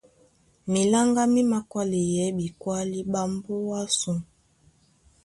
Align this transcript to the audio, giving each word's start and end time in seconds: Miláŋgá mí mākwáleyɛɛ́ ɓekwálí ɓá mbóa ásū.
Miláŋgá 0.71 1.23
mí 1.33 1.41
mākwáleyɛɛ́ 1.51 2.35
ɓekwálí 2.37 2.99
ɓá 3.11 3.21
mbóa 3.33 3.77
ásū. 3.85 4.13